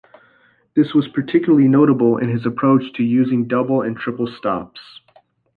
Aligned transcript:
This 0.75 0.95
was 0.95 1.07
particularly 1.09 1.67
notable 1.67 2.17
in 2.17 2.27
his 2.29 2.43
approach 2.43 2.91
to 2.93 3.03
using 3.03 3.47
double 3.47 3.83
and 3.83 3.95
triple 3.95 4.25
stops. 4.25 4.79